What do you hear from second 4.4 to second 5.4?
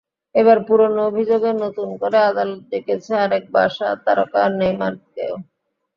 নেইমারকেও।